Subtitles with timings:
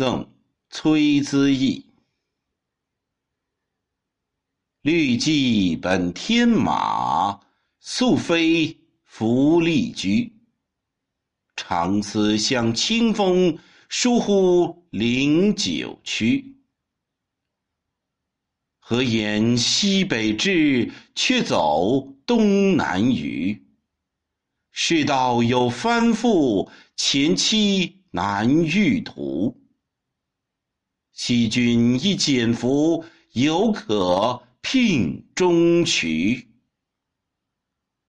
[0.00, 0.32] 赠
[0.70, 1.84] 崔资义。
[4.80, 7.38] 绿骑本天马，
[7.80, 10.32] 素飞拂栗驹。
[11.54, 13.58] 长思向清风，
[13.90, 16.56] 疏忽临九曲。
[18.78, 23.68] 何言西北至，却走东南隅。
[24.70, 29.59] 世道有翻覆，前期难遇途。
[31.30, 36.49] 昔君一简服，犹可聘中取。